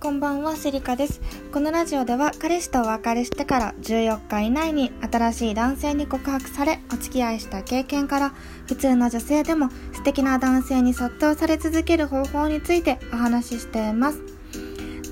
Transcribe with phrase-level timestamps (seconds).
[0.00, 1.20] こんばんは、セリカです。
[1.52, 8.32] このラジオでは彼氏とお別れしてから14日以内に新しい男性に告白されお付き合いした経験から
[8.68, 14.20] 普通の女性でも素敵な男性に殺到され続ける方法についてお話ししています。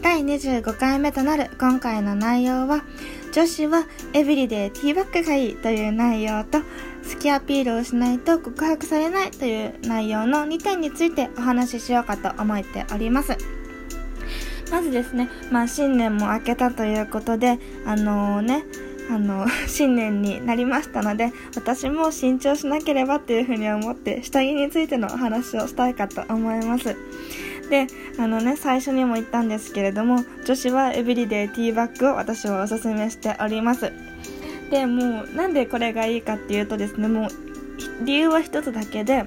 [0.03, 2.84] 第25回目となる今回の内容は
[3.32, 13.37] 女子はエブリデイティーバッグがいいという内容と好きアピールをしないと告白されないという内容の2点についてお話ししようかと思っております。
[14.71, 18.65] まずですね、まあ新年も明けたということで、あのね、
[19.11, 26.97] あの、 新年になりましたので、私も新調しなければっていうふうに思って、下着についてのお話をしたいかと思います。
[27.70, 27.87] で、
[28.19, 33.92] あのね、最初にも言ったんですけれども、女子はエブリデイティーバッグを私はおすすめしております。
[34.70, 39.25] で、もう、なんでこれがいいかっていうとですね、もう、理由は一つだけで、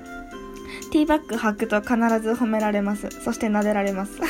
[0.91, 3.09] ティーバッグ履くと必ず褒められます。
[3.23, 4.13] そして撫でられます。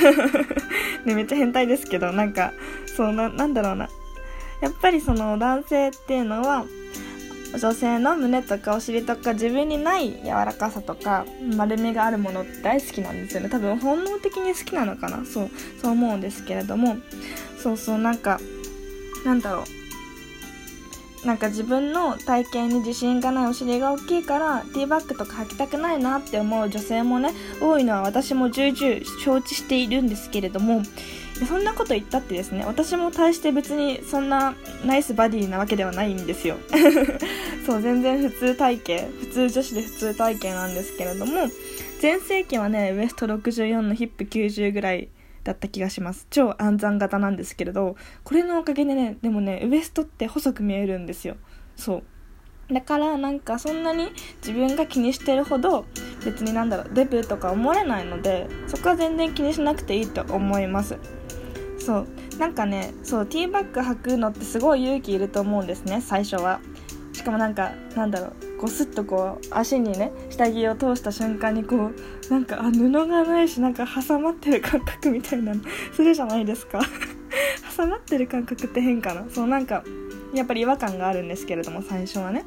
[1.05, 2.53] ね、めっちゃ変態ですけど、なんか、
[2.85, 3.89] そうな、なんだろうな。
[4.61, 6.65] やっぱりその男性っていうのは、
[7.57, 13.49] 女性の胸とかお尻とか自分にない柔らかさとか丸みがあるものって大好きなんですよね。
[13.49, 15.49] 多分本能的に好きなのかなそう、
[15.81, 16.97] そう思うんですけれども。
[17.61, 18.39] そうそう、なんか、
[19.25, 19.63] なんだろう。
[21.25, 30.81] なんか自分の体型に自信がないお尻が大きいからティーバッグとか履きたくないなって思う女性もね多いのは私も重々承知しているんですけれども
[31.47, 36.57] そんなこと言ったってですね私も対して別にそんなナイスバディなわけではないんですよ。
[37.65, 41.49] そう全然普通体型普通女子で普通体型なんですけれども
[41.99, 45.09] 全盛期はねウエスト64のヒップ90ぐらい
[45.49, 46.27] だった気がします。
[46.29, 51.37] 超暗算型なんですけれどこれのおかげでねでもねウエストって細く見えるんですよ。
[51.75, 52.03] そ
[52.69, 52.73] う。
[52.73, 54.11] だからなんかそんなに
[54.41, 55.85] 自分が気にしてるほど
[56.23, 60.97] 別になんだろうデブとか思われないのでそこは全然気にしなくていいと思います。
[61.79, 62.07] そう。
[62.37, 66.59] なんかねそうティーバッグ履くのってすごい勇気いると思うんですね最初は。
[67.13, 71.91] しかもなんかなんだろうこうスッとこう足にね下着を通した瞬間にこ
[72.27, 75.61] うなんかあ布がないしなんか挟まってる感覚みたいなの
[75.93, 76.81] するじゃないですか。
[77.77, 79.25] 挟まってる感覚って変かな。
[79.29, 79.83] そうなんか
[80.33, 82.45] やっぱり違和感があるんですけれども最初はね。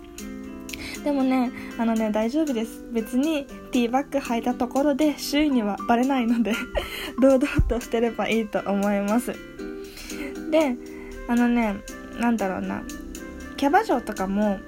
[1.02, 2.84] でもねあのね大丈夫です。
[2.92, 6.52] 別にティーバッグ履いたところで周囲にはバレないので
[7.20, 9.34] 堂々としてればいいと思います。
[10.50, 10.76] で
[11.26, 11.76] あのね
[12.20, 12.82] なんだろうな。
[13.56, 14.58] キャバ嬢とかも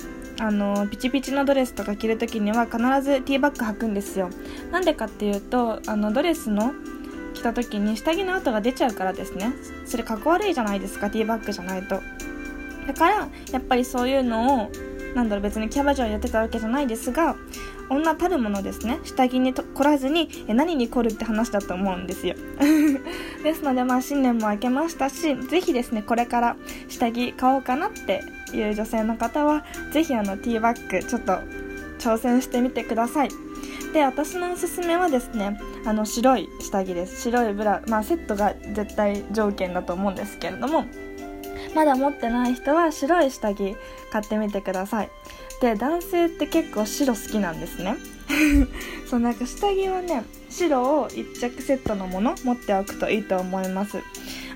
[0.41, 4.31] あのピチピチのドレスとか着る時には必ずティーバッグ履くんですよ。
[4.71, 6.73] なんでかっていうとあのドレスの
[7.35, 9.53] 着た時に下着の跡が出ちゃうからですね。
[9.87, 12.01] それかっこ悪いじゃないですかティーバッグじゃないと。
[12.87, 14.71] だからやっぱりそういうのを
[15.15, 17.37] なんだろう別にキャバ嬢やってたわけじゃないですが
[17.89, 18.99] 女たるものですね。
[19.05, 22.35] 下着に凝らずに何に凝るって話だと思うんですよ。
[23.45, 26.57] ですのでまあ新年も明けましたしぜひですねこれから
[26.89, 31.39] 下着買おうかなっていう女性の方はぜひあのティーバッグちょっと
[31.99, 33.29] 挑戦してみてください。
[33.93, 37.21] で私のおすすめはですねあの白い下着です。
[37.23, 40.87] 白いブラまあセットが絶対条件だと思うんですけれども
[41.75, 43.77] まだ持ってない人は白い下着
[44.11, 45.11] 買ってみてください。
[45.61, 47.97] で男性って結構白好きなんですね。
[49.09, 53.99] そうなんか下着はね白を1着セットのもの持っておくといいと思います。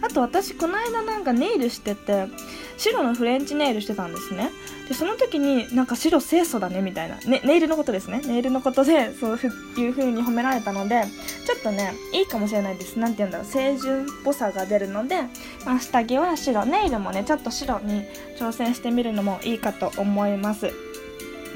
[0.01, 2.29] あと私この間なんかネイルしてて
[2.77, 4.51] 白のフレンチネイルしてたんですね。
[4.89, 8.23] でその時になんか白清楚だねみたいな、ね、ネイルのことですね。
[8.25, 11.03] ネイルのことでそういう風に褒められたので
[11.47, 12.97] ちょっとねいいかもしれないです。
[12.99, 13.47] なんて言うんだろう。
[13.51, 15.23] 清純っぽさが出るので、
[15.67, 16.65] まあ、下着は白。
[16.65, 18.05] ネイルもねちょっと白に
[18.39, 20.71] 挑戦してみるのもいいかと思います。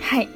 [0.01, 0.29] はい。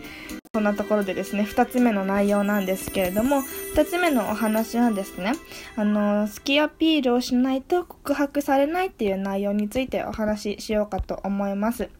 [0.56, 3.42] そんなところでですね、2つ目の内容なんですけれども、
[3.74, 5.34] 2つ目のお話はですね、
[5.76, 11.90] あの、好きアピールをしないと告白されないっていう内容についてお話ししようかと思います。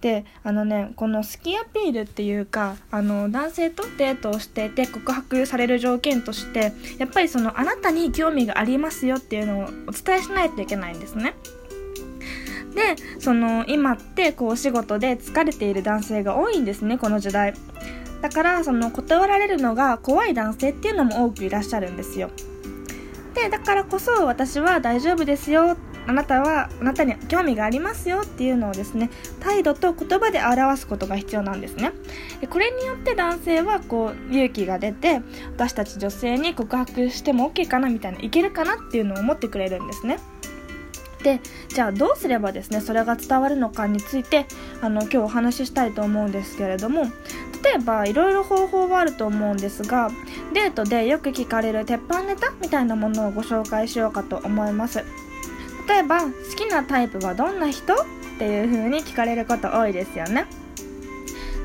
[0.00, 11.34] で、あのね、この好きアピールっていうか、あの、男性とデートをしていて告白される条件として、やっぱりその、あなたに興味がありますよっていうのをお伝えしないといけないんですね。
[12.74, 17.54] でその今ってこうお仕事で疲れている男性が多いんですねこの時代。
[18.20, 22.30] だからその断られるのが怖い男性っていうのも多くいらっしゃるんですよ。
[23.34, 25.76] でだからこそ私は大丈夫ですよ
[26.06, 29.10] あなたはあなたに興味がありますよっていうのをですね
[29.40, 31.92] 態度と言葉で表すことが必要なんですね。
[32.40, 35.20] でこれによって男性はこう勇気が出て
[35.54, 40.18] 私たち女性に告白しても OK かなみたいないけるかなっていうのを思ってくれるんですね。
[41.22, 44.46] でじゃあどうすればですねそれが伝わるのかについて
[44.80, 47.04] あの今日お話ししたいと思うんですけれども
[47.62, 50.10] 例えばいろいろ方法はあると思うんですが
[50.52, 55.04] デートでよく聞かれる鉄板ネタみたいなものをご紹介しようかと思います。
[55.88, 57.96] 例えば好きなタイプはどんな人っ
[58.38, 60.46] ていう風に聞かれること多いですよね。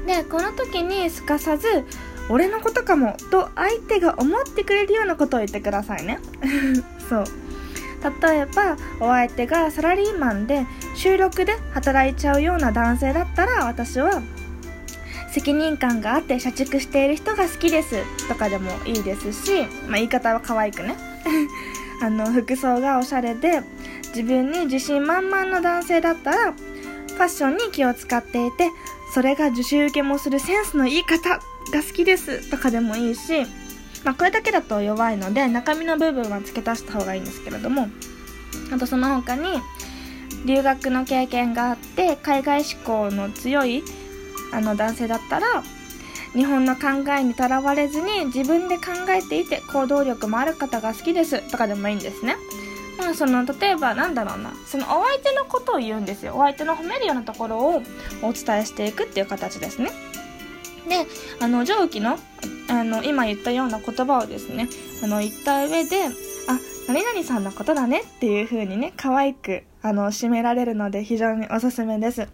[0.05, 1.85] でこの時にすかさず
[2.29, 6.19] 俺のことかもと相手が思ってくれるようなことを言ってくださいね。
[7.09, 7.23] そう。
[8.09, 10.65] 例えばお相手がサラリーマンで
[10.95, 14.21] 収録で働いちゃうような男性だったら私は
[15.31, 20.95] 責任感があって社畜している人が好きですとかでもいいですし、まあ、言い方は可愛くね。
[22.01, 23.61] あの服装がおしゃれで
[24.09, 28.69] 自分に自信満々の男性だったらファッションに気を使っていて
[29.13, 31.39] それが受注受けもするセンスのいい方が
[31.73, 33.47] 好きですとかでもいいし
[34.03, 37.87] まあ、これだけだと弱いので中身の部分は付け足した方がいいんですけれども
[38.71, 39.43] あとその他に
[40.45, 43.83] 留学の経験があって海外志向の強い
[44.53, 45.63] あの男性だったら
[46.33, 52.35] 日本の考えにとらわれずに自分で考えていて行動力もある方が好きですとかでもいいんですね。
[52.97, 57.83] まあ、その例えばなんだろうなそのお相手のことを言うんですよお相手の褒めるようなところを
[58.23, 59.91] お伝えしていくっていう形ですね
[60.89, 61.05] で
[61.39, 62.17] あの上記の
[62.69, 64.67] あの今言ったような言葉をですね
[65.03, 66.09] あの言った上であ
[66.87, 72.27] 何々さんのことだねっていう風にね可愛くあの締められるので非常におすすめです。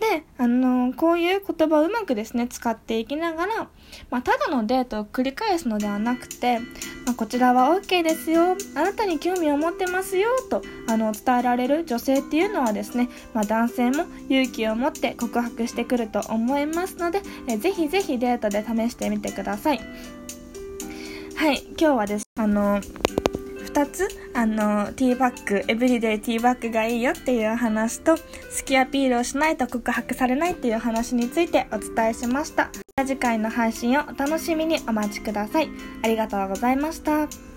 [0.00, 3.68] で、あのこういう言葉をうまくですね、使っていきながら、
[4.10, 6.60] まあ、ただのデートを繰り返すのではなくて、
[7.04, 19.80] まあ、こちらは OK ですよ、あなたに興味を持ってますよ、と、あの、伝えられる女性っていうのはですね、まあ、男性も勇気を持って告白してくると思いますので、えぜひぜひデートで試してみてください。
[21.34, 22.80] はい、今日はです、あの
[23.78, 28.22] 2つあのティーバッグエブリデイティーバッグがいいよっていう話と好
[28.64, 32.70] きアピールをしないと告白されないっていう話についてお伝えしました
[33.06, 35.70] 次回の配信をお楽しみにお待ちください。
[36.02, 37.47] ありがとうございました。